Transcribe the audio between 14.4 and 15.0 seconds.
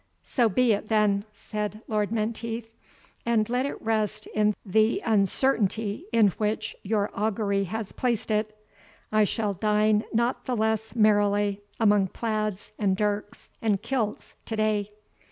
to day."